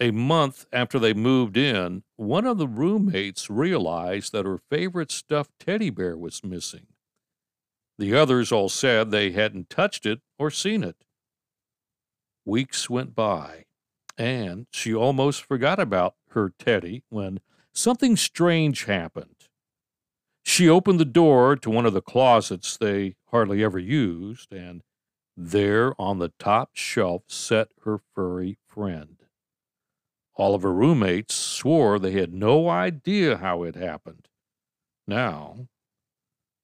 A 0.01 0.11
month 0.11 0.67
after 0.73 0.99
they 0.99 1.13
moved 1.13 1.57
in, 1.57 2.03
one 2.17 2.47
of 2.47 2.59
the 2.59 2.69
roommates 2.69 3.51
realized 3.51 4.33
that 4.33 4.47
her 4.47 4.59
favorite 4.71 5.11
stuffed 5.11 5.53
teddy 5.59 5.91
bear 5.91 6.17
was 6.17 6.43
missing. 6.43 6.87
The 7.99 8.15
others 8.15 8.53
all 8.53 8.69
said 8.69 9.11
they 9.11 9.33
hadn't 9.33 9.71
touched 9.71 10.07
it 10.07 10.21
or 10.39 10.51
seen 10.51 10.83
it. 10.83 10.97
Weeks 12.47 12.89
went 12.89 13.15
by, 13.15 13.66
and 14.19 14.67
she 14.71 14.95
almost 14.95 15.43
forgot 15.43 15.79
about 15.79 16.15
her 16.31 16.53
teddy 16.59 17.03
when 17.09 17.41
something 17.73 18.17
strange 18.17 18.85
happened. 18.85 19.49
She 20.43 20.69
opened 20.69 21.01
the 21.01 21.05
door 21.05 21.57
to 21.57 21.71
one 21.71 21.87
of 21.87 21.93
the 21.93 22.01
closets 22.01 22.77
they 22.77 23.17
hardly 23.31 23.65
ever 23.65 23.79
used, 23.79 24.53
and 24.53 24.83
there 25.37 26.01
on 26.01 26.19
the 26.19 26.33
top 26.39 26.71
shelf 26.75 27.25
sat 27.29 27.69
her 27.85 27.99
furry 28.15 28.59
friend. 28.65 29.17
All 30.35 30.55
of 30.55 30.63
her 30.63 30.73
roommates 30.73 31.35
swore 31.35 31.99
they 31.99 32.13
had 32.13 32.33
no 32.33 32.69
idea 32.69 33.39
how 33.39 33.63
it 33.63 33.75
happened. 33.75 34.29
Now, 35.07 35.69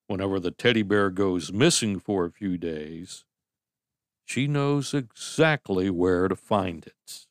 whenever 0.07 0.39
the 0.39 0.51
teddy 0.51 0.83
bear 0.83 1.11
goes 1.11 1.53
missing 1.53 1.99
for 1.99 2.25
a 2.25 2.31
few 2.31 2.59
days, 2.59 3.25
she 4.25 4.47
knows 4.47 4.95
exactly 4.95 5.91
where 5.91 6.29
to 6.29 6.37
find 6.37 6.87
it. 6.87 7.27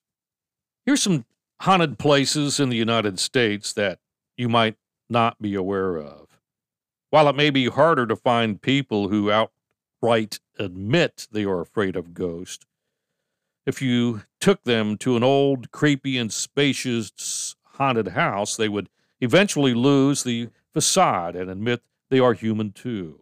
Here's 0.86 1.04
some 1.04 1.26
haunted 1.62 2.00
places 2.00 2.60
in 2.60 2.70
the 2.70 2.78
United 2.78 3.20
States 3.20 3.72
that 3.74 4.00
you 4.36 4.50
might 4.50 4.78
not 5.10 5.42
be 5.42 5.54
aware 5.54 5.98
of. 5.98 6.40
While 7.12 7.28
it 7.28 7.36
may 7.36 7.50
be 7.50 7.68
harder 7.68 8.08
to 8.08 8.16
find 8.16 8.62
people 8.62 9.10
who 9.10 9.32
outright 9.32 10.40
admit 10.58 11.28
they 11.32 11.44
are 11.44 11.62
afraid 11.62 11.96
of 11.96 12.14
ghosts, 12.14 12.66
if 13.66 13.82
you 13.82 14.24
took 14.40 14.64
them 14.64 14.98
to 14.98 15.16
an 15.16 15.24
old, 15.24 15.72
creepy, 15.72 16.18
and 16.18 16.34
spacious 16.34 17.56
haunted 17.64 18.10
house, 18.10 18.56
they 18.56 18.70
would 18.70 18.90
eventually 19.20 19.76
lose 19.76 20.24
the 20.24 20.50
facade 20.74 21.36
and 21.36 21.50
admit 21.50 21.84
they 22.10 22.20
are 22.20 22.34
human 22.34 22.72
too. 22.72 23.21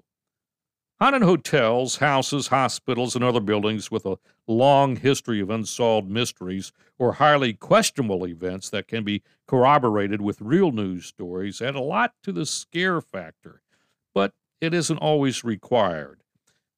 Haunted 1.01 1.21
hotels, 1.21 1.95
houses, 1.97 2.47
hospitals, 2.47 3.15
and 3.15 3.23
other 3.23 3.39
buildings 3.39 3.89
with 3.89 4.05
a 4.05 4.17
long 4.47 4.97
history 4.97 5.39
of 5.39 5.49
unsolved 5.49 6.09
mysteries 6.09 6.73
or 6.97 7.13
highly 7.13 7.53
questionable 7.53 8.27
events 8.27 8.69
that 8.69 8.89
can 8.89 9.05
be 9.05 9.23
corroborated 9.47 10.19
with 10.19 10.41
real 10.41 10.73
news 10.73 11.05
stories 11.05 11.61
add 11.61 11.75
a 11.75 11.79
lot 11.79 12.15
to 12.21 12.33
the 12.33 12.45
scare 12.45 12.99
factor, 12.99 13.61
but 14.13 14.33
it 14.59 14.73
isn't 14.73 14.97
always 14.97 15.41
required. 15.45 16.19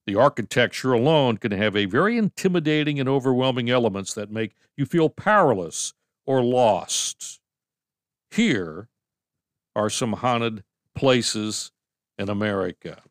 The 0.06 0.14
architecture 0.14 0.92
alone 0.92 1.38
can 1.38 1.50
have 1.50 1.74
a 1.74 1.86
very 1.86 2.16
intimidating 2.16 3.00
and 3.00 3.08
overwhelming 3.08 3.70
elements 3.70 4.14
that 4.14 4.30
make 4.30 4.54
you 4.76 4.86
feel 4.86 5.08
powerless 5.08 5.94
or 6.26 6.44
lost. 6.44 7.40
Here 8.30 8.88
are 9.74 9.90
some 9.90 10.12
haunted 10.12 10.62
places 10.94 11.72
in 12.16 12.28
America. 12.28 13.02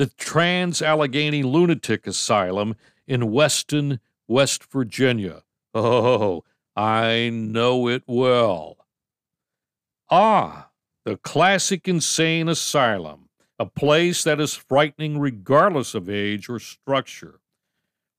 The 0.00 0.06
Trans 0.06 0.80
Allegheny 0.80 1.42
Lunatic 1.42 2.06
Asylum 2.06 2.74
in 3.06 3.30
Weston, 3.30 4.00
West 4.26 4.64
Virginia. 4.64 5.42
Oh, 5.74 6.42
I 6.74 7.28
know 7.30 7.86
it 7.86 8.04
well. 8.06 8.78
Ah, 10.10 10.70
the 11.04 11.18
classic 11.18 11.86
insane 11.86 12.48
asylum 12.48 13.28
a 13.58 13.66
place 13.66 14.24
that 14.24 14.40
is 14.40 14.54
frightening 14.54 15.18
regardless 15.18 15.94
of 15.94 16.08
age 16.08 16.48
or 16.48 16.58
structure. 16.58 17.40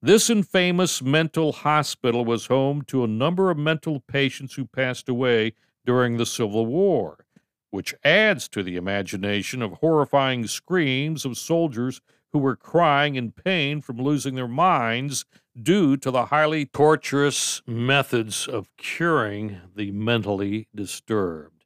This 0.04 0.30
infamous 0.30 1.02
mental 1.02 1.52
hospital 1.52 2.24
was 2.24 2.46
home 2.46 2.84
to 2.89 3.04
a 3.04 3.08
number 3.08 3.50
of 3.50 3.58
mental 3.58 4.02
patients 4.02 4.54
who 4.54 4.65
passed 4.65 5.10
away 5.10 5.54
during 5.84 6.17
the 6.17 6.28
Civil 6.28 6.67
War, 6.67 7.26
which 7.71 7.95
adds 8.03 8.47
to 8.49 8.62
the 8.62 8.75
imagination 8.75 9.62
of 9.62 9.73
horrifying 9.73 10.45
screams 10.45 11.25
of 11.25 11.38
soldiers 11.38 12.01
who 12.31 12.39
were 12.39 12.55
crying 12.55 13.15
in 13.15 13.31
pain 13.31 13.81
from 13.81 13.97
losing 13.97 14.36
their 14.36 14.47
minds 14.47 15.25
due 15.62 15.97
to 15.97 16.12
the 16.12 16.27
highly 16.27 16.65
torturous 16.65 17.62
methods 17.65 18.47
of 18.47 18.69
curing 18.77 19.60
the 19.75 19.91
mentally 19.91 20.67
disturbed. 20.73 21.65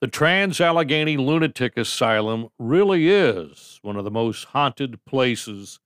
The 0.00 0.08
Trans 0.08 0.60
Allegheny 0.60 1.16
Lunatic 1.16 1.76
Asylum 1.76 2.48
really 2.58 3.08
is 3.08 3.80
one 3.82 3.96
of 3.96 4.04
the 4.04 4.10
most 4.10 4.44
haunted 4.44 5.04
places 5.04 5.80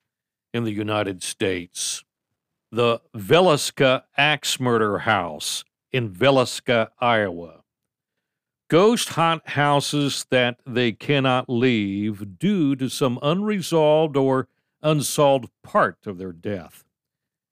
in 0.53 0.65
the 0.65 0.73
United 0.73 1.23
States. 1.23 2.05
The 2.71 3.01
Villisca 3.17 4.03
Axe 4.17 4.61
Murder 4.61 4.99
House 4.99 5.65
in 5.93 6.11
Villisca, 6.11 6.89
Iowa. 7.01 7.62
Ghost 8.73 9.11
haunt 9.11 9.51
houses 9.51 10.25
that 10.31 10.59
they 10.65 10.93
cannot 10.93 11.47
leave 11.47 12.39
due 12.39 12.75
to 12.77 12.89
some 12.89 13.19
unresolved 13.21 14.17
or 14.17 14.49
unsolved 14.81 15.51
part 15.63 15.99
of 16.07 16.17
their 16.17 16.33
death. 16.33 16.83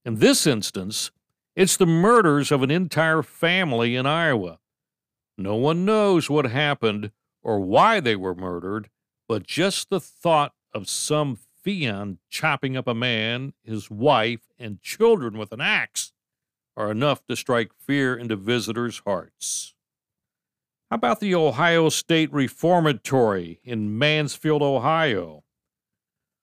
In 0.03 0.15
this 0.15 0.47
instance, 0.47 1.11
it's 1.55 1.77
the 1.77 1.85
murders 1.85 2.51
of 2.51 2.63
an 2.63 2.71
entire 2.71 3.23
family 3.23 3.97
in 3.97 4.07
Iowa. 4.07 4.61
No 5.37 5.57
one 5.57 5.85
knows 5.85 6.31
what 6.31 6.47
happened 6.47 7.11
or 7.43 7.61
why 7.61 8.01
they 8.01 8.17
were 8.17 8.35
murdered, 8.35 8.89
but 9.29 9.47
just 9.47 9.91
the 9.91 10.01
thought 10.01 10.55
of 10.73 10.89
some 10.89 11.37
fiend 11.63 12.17
chopping 12.31 12.79
up 12.79 12.89
a 12.89 12.95
man, 12.95 13.53
his 13.63 13.91
wife, 13.91 14.49
and 14.59 14.81
children 14.81 15.37
with 15.37 15.53
an 15.53 15.61
axe 15.61 16.15
are 16.79 16.91
enough 16.91 17.27
to 17.27 17.37
strike 17.37 17.73
fear 17.79 18.17
into 18.17 18.37
visitors' 18.37 19.03
hearts. 19.05 19.75
How 20.91 20.97
about 20.97 21.21
the 21.21 21.37
Ohio 21.37 21.89
State 21.89 22.33
Reformatory 22.33 23.61
in 23.63 23.97
Mansfield, 23.97 24.61
Ohio? 24.61 25.45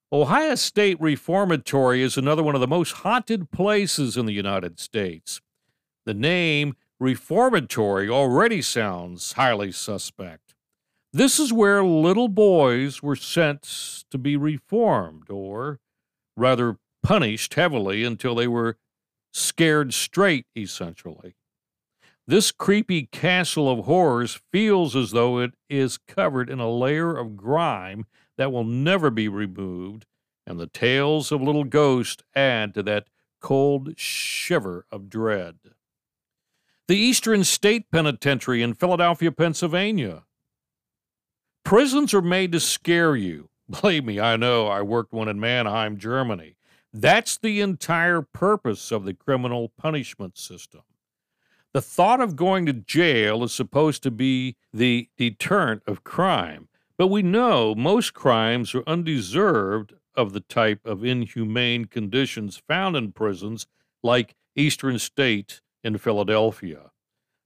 Ohio 0.09 0.55
State 0.55 1.01
Reformatory 1.01 2.01
is 2.01 2.15
another 2.15 2.41
one 2.41 2.55
of 2.55 2.61
the 2.61 2.67
most 2.67 2.93
haunted 2.93 3.51
places 3.51 4.15
in 4.15 4.25
the 4.25 4.31
United 4.31 4.79
States. 4.79 5.41
The 6.05 6.13
name 6.13 6.77
Reformatory 6.97 8.09
already 8.09 8.61
sounds 8.61 9.33
highly 9.33 9.73
suspect. 9.73 10.55
This 11.11 11.39
is 11.39 11.51
where 11.51 11.83
little 11.83 12.29
boys 12.29 13.03
were 13.03 13.17
sent 13.17 14.05
to 14.09 14.17
be 14.17 14.37
reformed, 14.37 15.29
or 15.29 15.81
rather 16.37 16.77
punished 17.03 17.55
heavily 17.55 18.05
until 18.05 18.35
they 18.35 18.47
were 18.47 18.77
scared 19.33 19.93
straight, 19.93 20.45
essentially. 20.55 21.35
This 22.27 22.51
creepy 22.51 23.03
castle 23.03 23.69
of 23.71 23.85
horrors 23.85 24.41
feels 24.51 24.97
as 24.97 25.11
though 25.11 25.39
it 25.39 25.53
is 25.69 25.97
covered 25.97 26.49
in 26.49 26.59
a 26.59 26.69
layer 26.69 27.15
of 27.15 27.37
grime 27.37 28.05
that 28.37 28.51
will 28.51 28.65
never 28.65 29.09
be 29.09 29.29
removed, 29.29 30.05
and 30.45 30.59
the 30.59 30.67
tales 30.67 31.31
of 31.31 31.41
little 31.41 31.63
ghosts 31.63 32.23
add 32.35 32.73
to 32.73 32.83
that 32.83 33.07
cold 33.39 33.97
shiver 33.97 34.85
of 34.91 35.09
dread. 35.09 35.59
The 36.89 36.97
Eastern 36.97 37.45
State 37.45 37.89
Penitentiary 37.91 38.61
in 38.61 38.73
Philadelphia, 38.73 39.31
Pennsylvania. 39.31 40.23
Prisons 41.63 42.13
are 42.13 42.21
made 42.21 42.51
to 42.51 42.59
scare 42.59 43.15
you. 43.15 43.49
Believe 43.69 44.03
me, 44.03 44.19
I 44.19 44.35
know. 44.35 44.67
I 44.67 44.81
worked 44.81 45.13
one 45.13 45.29
in 45.29 45.39
Mannheim, 45.39 45.97
Germany. 45.97 46.57
That's 46.93 47.37
the 47.37 47.61
entire 47.61 48.21
purpose 48.21 48.91
of 48.91 49.05
the 49.05 49.13
criminal 49.13 49.69
punishment 49.77 50.37
system. 50.37 50.81
The 51.77 51.81
thought 51.81 52.21
of 52.21 52.35
going 52.35 52.65
to 52.65 52.73
jail 52.73 53.43
is 53.43 53.53
supposed 53.53 54.01
to 54.01 54.09
be 54.09 54.55
the 54.73 55.09
deterrent 55.15 55.83
of 55.85 56.03
crime, 56.03 56.69
but 56.97 57.09
we 57.09 57.21
know 57.21 57.75
most 57.75 58.15
crimes 58.15 58.73
are 58.73 58.83
undeserved 58.87 59.93
of 60.15 60.33
the 60.33 60.39
type 60.39 60.83
of 60.87 61.05
inhumane 61.05 61.85
conditions 61.85 62.57
found 62.67 62.95
in 62.95 63.11
prisons 63.11 63.67
like 64.01 64.33
Eastern 64.55 64.97
State 64.97 65.61
in 65.83 65.99
Philadelphia. 65.99 66.89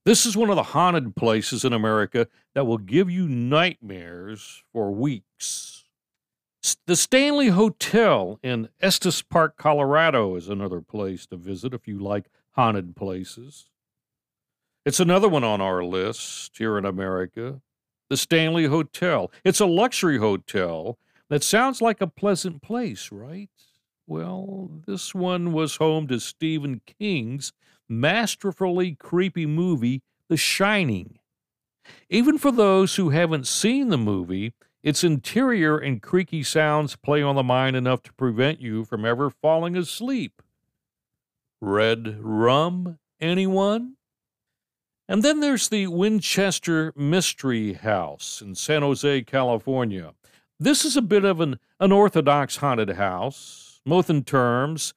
This 0.06 0.24
is 0.24 0.34
one 0.34 0.48
of 0.48 0.56
the 0.56 0.62
haunted 0.62 1.14
places 1.14 1.62
in 1.62 1.74
America 1.74 2.26
that 2.54 2.64
will 2.66 2.78
give 2.78 3.10
you 3.10 3.28
nightmares 3.28 4.64
for 4.72 4.90
weeks. 4.90 5.84
The 6.86 6.96
Stanley 6.96 7.48
Hotel 7.48 8.40
in 8.42 8.70
Estes 8.80 9.20
Park, 9.20 9.58
Colorado 9.58 10.36
is 10.36 10.48
another 10.48 10.80
place 10.80 11.26
to 11.26 11.36
visit 11.36 11.74
if 11.74 11.86
you 11.86 11.98
like 11.98 12.30
haunted 12.52 12.96
places. 12.96 13.68
It's 14.84 15.00
another 15.00 15.28
one 15.28 15.44
on 15.44 15.60
our 15.60 15.84
list 15.84 16.58
here 16.58 16.76
in 16.76 16.84
America 16.84 17.60
the 18.10 18.16
Stanley 18.16 18.66
Hotel. 18.66 19.30
It's 19.42 19.60
a 19.60 19.64
luxury 19.64 20.18
hotel 20.18 20.98
that 21.30 21.42
sounds 21.42 21.80
like 21.80 22.02
a 22.02 22.06
pleasant 22.06 22.60
place, 22.60 23.10
right? 23.10 23.48
Well, 24.06 24.82
this 24.86 25.14
one 25.14 25.52
was 25.52 25.76
home 25.76 26.08
to 26.08 26.20
Stephen 26.20 26.82
King's 26.84 27.54
masterfully 27.88 28.96
creepy 28.96 29.46
movie, 29.46 30.02
The 30.28 30.36
Shining. 30.36 31.20
Even 32.10 32.36
for 32.36 32.52
those 32.52 32.96
who 32.96 33.10
haven't 33.10 33.46
seen 33.46 33.88
the 33.88 33.96
movie, 33.96 34.52
its 34.82 35.02
interior 35.02 35.78
and 35.78 36.02
creaky 36.02 36.42
sounds 36.42 36.96
play 36.96 37.22
on 37.22 37.36
the 37.36 37.42
mind 37.42 37.76
enough 37.76 38.02
to 38.02 38.12
prevent 38.12 38.60
you 38.60 38.84
from 38.84 39.06
ever 39.06 39.30
falling 39.30 39.74
asleep. 39.74 40.42
Red 41.62 42.18
rum, 42.20 42.98
anyone? 43.20 43.96
And 45.12 45.22
then 45.22 45.40
there's 45.40 45.68
the 45.68 45.88
Winchester 45.88 46.94
Mystery 46.96 47.74
House 47.74 48.40
in 48.40 48.54
San 48.54 48.80
Jose, 48.80 49.20
California. 49.24 50.14
This 50.58 50.86
is 50.86 50.96
a 50.96 51.02
bit 51.02 51.22
of 51.22 51.38
an 51.38 51.58
unorthodox 51.78 52.56
haunted 52.56 52.88
house, 52.92 53.82
both 53.84 54.08
in 54.08 54.24
terms 54.24 54.94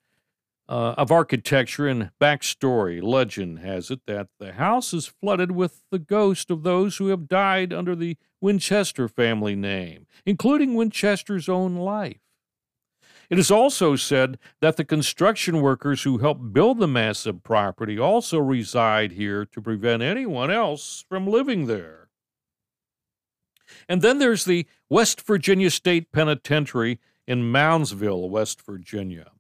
uh, 0.70 0.94
of 0.98 1.12
architecture 1.12 1.90
and 1.90 2.12
backstory. 2.22 3.04
Legend 3.04 3.60
has 3.60 3.92
it 3.92 4.06
that 4.08 4.30
the 4.40 4.54
house 4.54 4.94
is 4.94 5.06
flooded 5.06 5.52
with 5.52 5.82
the 5.92 6.00
ghost 6.00 6.50
of 6.50 6.64
those 6.64 6.96
who 6.96 7.08
have 7.10 7.28
died 7.28 7.74
under 7.74 7.94
the 7.94 8.16
Winchester 8.40 9.10
family 9.10 9.58
name, 9.58 10.08
including 10.26 10.76
Winchester's 10.76 11.50
own 11.50 11.76
life. 11.76 12.22
It 13.30 13.40
is 13.40 13.50
also 13.50 13.96
said 13.96 14.38
that 14.62 14.78
the 14.78 14.86
construction 14.86 15.62
workers 15.62 16.04
who 16.04 16.20
helped 16.20 16.54
build 16.54 16.80
the 16.80 16.88
massive 16.88 17.44
property 17.44 17.98
also 17.98 18.38
reside 18.38 19.14
here 19.14 19.46
to 19.46 19.62
prevent 19.62 20.04
anyone 20.04 20.52
else 20.52 21.04
from 21.08 21.28
living 21.28 21.66
there. 21.66 22.10
And 23.90 24.02
then 24.02 24.20
there's 24.20 24.46
the 24.46 24.68
West 24.90 25.22
Virginia 25.26 25.70
State 25.70 26.12
Penitentiary 26.12 27.00
in 27.28 27.52
Moundsville, 27.52 28.30
West 28.30 28.62
Virginia. 28.62 29.32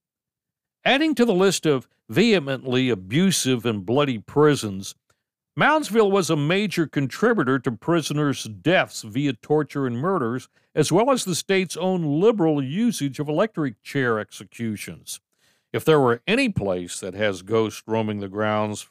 Adding 0.83 1.15
to 1.15 1.25
the 1.25 1.33
list 1.33 1.65
of 1.65 1.87
vehemently 2.09 2.89
abusive 2.89 3.65
and 3.65 3.85
bloody 3.85 4.17
prisons 4.19 4.95
Moundsville 5.57 6.11
was 6.11 6.29
a 6.29 6.35
major 6.35 6.85
contributor 6.85 7.59
to 7.59 7.71
prisoners' 7.71 8.43
deaths 8.43 9.03
via 9.03 9.31
torture 9.31 9.87
and 9.87 9.97
murders, 9.97 10.49
as 10.75 10.91
well 10.91 11.09
as 11.09 11.23
the 11.23 11.33
state's 11.33 11.77
own 11.77 12.19
liberal 12.19 12.61
usage 12.61 13.19
of 13.19 13.29
electric 13.29 13.81
chair 13.81 14.19
executions. 14.19 15.21
If 15.71 15.85
there 15.85 15.99
were 15.99 16.21
any 16.27 16.49
place 16.49 16.99
that 16.99 17.13
has 17.13 17.41
ghosts 17.41 17.83
roaming 17.87 18.19
the 18.19 18.27
grounds 18.27 18.89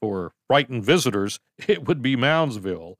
for 0.00 0.32
frightened 0.48 0.84
visitors, 0.84 1.38
it 1.68 1.86
would 1.86 2.02
be 2.02 2.16
Moundsville. 2.16 2.96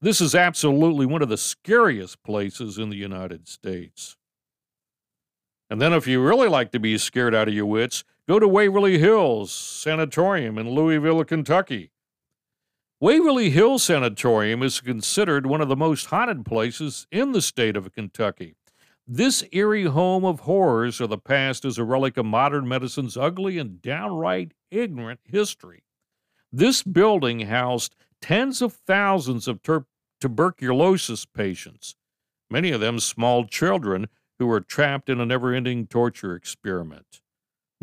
This 0.00 0.20
is 0.20 0.34
absolutely 0.34 1.06
one 1.06 1.22
of 1.22 1.28
the 1.28 1.36
scariest 1.36 2.22
places 2.22 2.78
in 2.78 2.90
the 2.90 2.96
United 2.96 3.48
States. 3.48 4.16
And 5.68 5.80
then, 5.80 5.92
if 5.92 6.06
you 6.06 6.22
really 6.22 6.48
like 6.48 6.70
to 6.72 6.78
be 6.78 6.96
scared 6.98 7.34
out 7.34 7.48
of 7.48 7.54
your 7.54 7.66
wits, 7.66 8.04
go 8.28 8.38
to 8.38 8.46
Waverly 8.46 8.98
Hills 8.98 9.50
Sanatorium 9.50 10.58
in 10.58 10.70
Louisville, 10.70 11.24
Kentucky. 11.24 11.90
Waverly 13.02 13.50
Hill 13.50 13.80
Sanatorium 13.80 14.62
is 14.62 14.80
considered 14.80 15.44
one 15.44 15.60
of 15.60 15.66
the 15.66 15.74
most 15.74 16.06
haunted 16.06 16.44
places 16.44 17.08
in 17.10 17.32
the 17.32 17.42
state 17.42 17.76
of 17.76 17.92
Kentucky. 17.92 18.54
This 19.08 19.42
eerie 19.50 19.86
home 19.86 20.24
of 20.24 20.38
horrors 20.38 21.00
of 21.00 21.10
the 21.10 21.18
past 21.18 21.64
is 21.64 21.78
a 21.78 21.84
relic 21.84 22.16
of 22.16 22.26
modern 22.26 22.68
medicine's 22.68 23.16
ugly 23.16 23.58
and 23.58 23.82
downright 23.82 24.52
ignorant 24.70 25.18
history. 25.24 25.82
This 26.52 26.84
building 26.84 27.40
housed 27.40 27.96
tens 28.20 28.62
of 28.62 28.72
thousands 28.72 29.48
of 29.48 29.58
tuberculosis 30.20 31.24
patients, 31.24 31.96
many 32.48 32.70
of 32.70 32.80
them 32.80 33.00
small 33.00 33.44
children 33.46 34.06
who 34.38 34.46
were 34.46 34.60
trapped 34.60 35.08
in 35.08 35.20
a 35.20 35.26
never 35.26 35.52
ending 35.52 35.88
torture 35.88 36.36
experiment. 36.36 37.20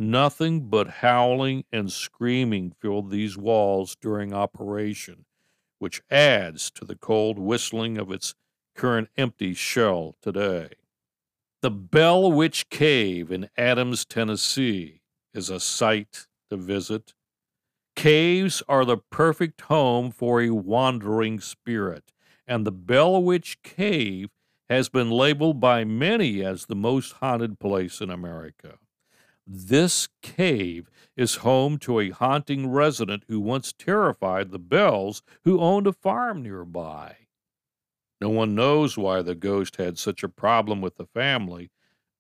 Nothing 0.02 0.70
but 0.70 0.88
howling 1.02 1.66
and 1.74 1.92
screaming 1.92 2.72
filled 2.72 3.12
these 3.12 3.38
walls 3.38 3.98
during 4.00 4.32
operation, 4.32 5.26
which 5.78 6.02
adds 6.10 6.72
to 6.72 6.86
the 6.86 6.96
cold 6.96 7.38
whistling 7.38 7.98
of 7.98 8.10
its 8.10 8.34
current 8.78 9.10
empty 9.18 9.54
shell 9.54 10.16
today. 10.22 10.70
The 11.62 11.72
Bell 11.72 12.32
Witch 12.32 12.70
Cave 12.70 13.30
in 13.30 13.50
Adams, 13.58 14.06
Tennessee 14.06 15.02
is 15.34 15.50
a 15.50 15.60
sight 15.60 16.28
to 16.50 16.56
visit. 16.56 17.14
Caves 17.98 18.64
are 18.70 18.86
the 18.86 18.96
perfect 18.96 19.60
home 19.60 20.12
for 20.12 20.42
a 20.42 20.52
wandering 20.52 21.42
spirit, 21.42 22.14
and 22.48 22.66
the 22.66 22.72
Bell 22.72 23.22
Witch 23.22 23.62
Cave 23.64 24.30
has 24.70 24.88
been 24.88 25.12
labeled 25.12 25.60
by 25.60 25.84
many 25.84 26.42
as 26.42 26.68
the 26.68 26.76
most 26.76 27.16
haunted 27.16 27.60
place 27.60 28.00
in 28.00 28.10
America. 28.10 28.78
This 29.52 30.10
cave 30.22 30.92
is 31.18 31.38
home 31.38 31.80
to 31.80 32.00
a 32.00 32.12
haunting 32.12 32.70
resident 32.70 33.24
who 33.28 33.40
once 33.40 33.74
terrified 33.74 34.52
the 34.52 34.60
Bells, 34.60 35.24
who 35.44 35.60
owned 35.60 35.88
a 35.88 35.92
farm 35.92 36.44
nearby. 36.44 37.18
No 38.22 38.30
one 38.30 38.54
knows 38.54 38.96
why 38.96 39.24
the 39.24 39.34
ghost 39.34 39.78
had 39.78 39.98
such 39.98 40.22
a 40.22 40.30
problem 40.30 40.82
with 40.82 40.98
the 40.98 41.08
family, 41.08 41.72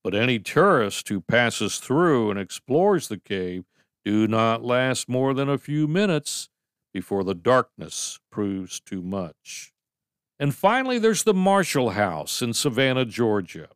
but 0.03 0.15
any 0.15 0.39
tourist 0.39 1.07
who 1.09 1.21
passes 1.21 1.77
through 1.77 2.31
and 2.31 2.39
explores 2.39 3.09
the 3.09 3.19
cave 3.19 3.65
do 4.03 4.27
not 4.27 4.63
last 4.63 5.07
more 5.07 5.35
than 5.35 5.49
a 5.49 5.59
few 5.59 5.87
minutes 5.87 6.49
before 6.95 7.23
the 7.23 7.35
darkness 7.35 8.19
proves 8.31 8.79
too 8.79 9.03
much. 9.03 9.71
And 10.39 10.55
finally, 10.55 10.97
there's 10.97 11.25
the 11.25 11.35
Marshall 11.35 11.91
House 11.91 12.41
in 12.41 12.55
Savannah, 12.55 13.05
Georgia. 13.05 13.69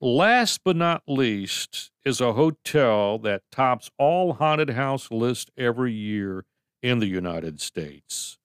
Last 0.00 0.60
but 0.64 0.76
not 0.76 1.02
least 1.06 1.90
is 2.04 2.20
a 2.20 2.32
hotel 2.34 3.18
that 3.20 3.42
tops 3.50 3.90
all 3.98 4.34
haunted 4.34 4.70
house 4.70 5.10
lists 5.10 5.50
every 5.56 5.92
year 5.92 6.44
in 6.82 6.98
the 6.98 7.06
United 7.06 7.60
States. 7.60 8.38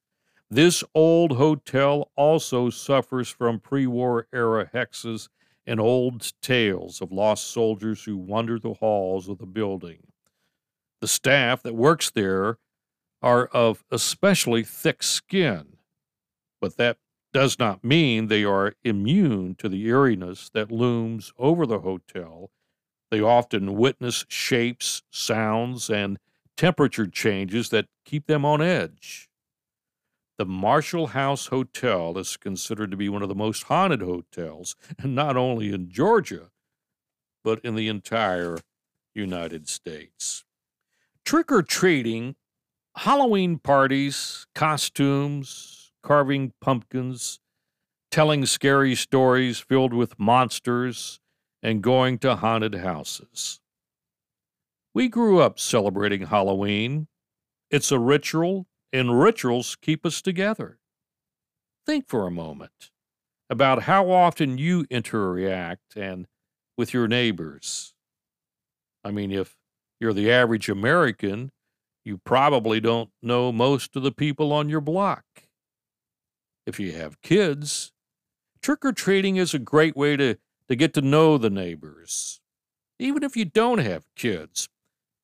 This 0.50 0.84
old 0.96 1.34
hotel 1.34 2.12
also 2.16 2.70
suffers 2.70 3.30
from 3.30 3.60
pre 3.60 3.88
war 3.88 4.28
era 4.34 4.70
hexes 4.74 5.28
and 5.68 5.80
old 5.80 6.32
tales 6.42 7.02
of 7.02 7.12
lost 7.12 7.52
soldiers 7.52 8.04
who 8.04 8.18
wander 8.18 8.58
the 8.58 8.74
halls 8.74 9.28
of 9.28 9.38
the 9.38 9.46
building. 9.46 10.08
The 11.02 11.08
staff 11.08 11.62
that 11.64 11.76
works 11.76 12.10
there 12.10 12.58
are 13.22 13.46
of 13.48 13.84
especially 13.92 14.64
thick 14.64 15.04
skin, 15.04 15.78
but 16.62 16.78
that 16.78 16.98
does 17.32 17.60
not 17.60 17.84
mean 17.84 18.28
they 18.28 18.44
are 18.44 18.74
immune 18.84 19.56
to 19.56 19.70
the 19.70 19.86
eeriness 19.86 20.50
that 20.54 20.72
looms 20.72 21.32
over 21.38 21.66
the 21.66 21.80
hotel. 21.80 22.50
They 23.12 23.22
often 23.22 23.76
witness 23.76 24.26
shapes, 24.28 25.04
sounds, 25.12 25.90
and 25.90 26.20
temperature 26.58 27.08
changes 27.08 27.70
that 27.70 27.88
keep 28.06 28.28
them 28.28 28.46
on 28.46 28.62
edge. 28.62 29.30
The 30.38 30.46
Marshall 30.46 31.08
House 31.08 31.48
Hotel 31.48 32.18
is 32.18 32.38
considered 32.38 32.92
to 32.92 32.98
be 32.98 33.10
one 33.10 33.22
of 33.22 33.30
the 33.30 33.36
most 33.36 33.64
haunted 33.64 34.02
hotels, 34.02 34.76
not 35.04 35.38
only 35.38 35.74
in 35.74 35.90
Georgia, 35.90 36.50
but 37.44 37.60
in 37.60 37.76
the 37.76 37.88
entire 37.88 38.58
United 39.14 39.68
States. 39.68 40.44
Trick 41.26 41.52
or 41.52 41.62
treating, 41.62 42.36
Halloween 42.96 43.60
parties, 43.60 44.48
costumes, 44.56 45.79
carving 46.02 46.54
pumpkins, 46.62 47.40
telling 48.12 48.46
scary 48.46 48.96
stories 48.96 49.60
filled 49.60 49.94
with 49.94 50.20
monsters, 50.20 51.20
and 51.62 51.82
going 51.82 52.18
to 52.20 52.38
haunted 52.38 52.76
houses. 52.76 53.60
We 54.94 55.08
grew 55.08 55.40
up 55.40 55.60
celebrating 55.60 56.28
Halloween. 56.28 57.08
It's 57.70 57.92
a 57.92 58.00
ritual 58.00 58.68
and 58.92 59.20
rituals 59.20 59.76
keep 59.76 60.06
us 60.06 60.22
together. 60.22 60.80
Think 61.86 62.08
for 62.08 62.26
a 62.26 62.32
moment 62.32 62.92
about 63.50 63.84
how 63.84 64.12
often 64.12 64.58
you 64.58 64.86
interact 64.90 65.96
and 65.96 66.28
with 66.78 66.94
your 66.94 67.08
neighbors. 67.08 67.94
I 69.04 69.12
mean, 69.12 69.32
if 69.32 69.56
you're 70.00 70.14
the 70.14 70.32
average 70.32 70.70
American, 70.70 71.52
you 72.06 72.18
probably 72.18 72.80
don't 72.80 73.10
know 73.22 73.52
most 73.52 73.96
of 73.96 74.04
the 74.04 74.12
people 74.12 74.54
on 74.54 74.70
your 74.70 74.82
block. 74.82 75.24
If 76.70 76.80
you 76.80 76.92
have 76.92 77.20
kids, 77.24 77.92
trick 78.62 78.86
or 78.86 78.92
treating 78.92 79.38
is 79.38 79.56
a 79.56 79.60
great 79.60 79.98
way 79.98 80.16
to, 80.18 80.36
to 80.68 80.76
get 80.76 80.94
to 80.94 81.02
know 81.02 81.40
the 81.40 81.50
neighbors. 81.50 82.42
Even 83.00 83.24
if 83.24 83.36
you 83.36 83.44
don't 83.44 83.80
have 83.80 84.06
kids, 84.16 84.70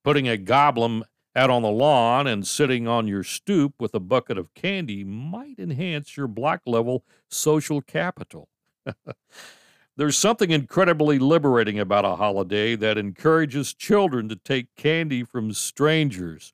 putting 0.04 0.28
a 0.28 0.38
goblin 0.38 1.04
out 1.36 1.52
on 1.52 1.62
the 1.62 1.70
lawn 1.70 2.26
and 2.26 2.48
sitting 2.48 2.88
on 2.88 3.08
your 3.08 3.24
stoop 3.24 3.76
with 3.80 3.94
a 3.94 4.00
bucket 4.00 4.40
of 4.40 4.56
candy 4.56 5.04
might 5.04 5.60
enhance 5.60 6.18
your 6.18 6.28
block 6.28 6.62
level 6.66 7.04
social 7.30 7.80
capital. 7.80 8.50
There's 9.96 10.18
something 10.18 10.50
incredibly 10.50 11.20
liberating 11.20 11.80
about 11.80 12.06
a 12.06 12.16
holiday 12.16 12.76
that 12.76 12.98
encourages 12.98 13.76
children 13.76 14.30
to 14.30 14.36
take 14.36 14.76
candy 14.76 15.24
from 15.24 15.54
strangers. 15.54 16.54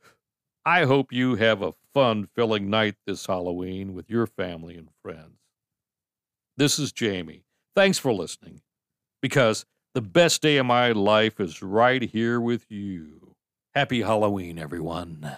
I 0.66 0.86
hope 0.86 1.12
you 1.12 1.36
have 1.36 1.64
a 1.64 1.74
fun 1.94 2.28
filling 2.36 2.70
night 2.70 2.96
this 3.08 3.26
Halloween 3.26 3.96
with 3.96 4.10
your 4.10 4.28
family 4.28 4.78
and 4.78 4.90
friends. 5.02 5.40
This 6.56 6.78
is 6.78 6.92
Jamie. 6.92 7.46
Thanks 7.76 7.98
for 7.98 8.14
listening 8.14 8.62
because 9.22 9.66
the 9.96 10.02
best 10.02 10.42
day 10.42 10.58
of 10.58 10.68
my 10.68 10.92
life 10.92 11.40
is 11.40 11.64
right 11.64 12.04
here 12.04 12.40
with 12.40 12.70
you. 12.70 13.36
Happy 13.74 14.02
Halloween, 14.02 14.60
everyone. 14.60 15.36